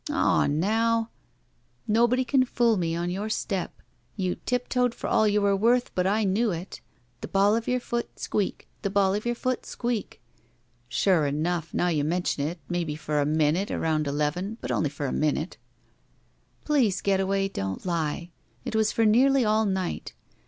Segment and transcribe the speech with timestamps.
[0.09, 1.11] "Aw now
[1.87, 3.83] —""Nobody can fool me on your step.
[4.15, 6.81] You tiptoed for all you were worth, but I knew it!
[7.21, 8.67] The ball of your f oot— squeak!
[8.81, 10.19] The ball of your foot— squeak!'
[10.67, 15.05] * "Sure enough, now you mention it, maybe for a minute around deven, but only for
[15.05, 15.57] a minute
[16.65, 18.31] —""Please, Getaway, don't lie.
[18.65, 20.13] It was for nearly all night.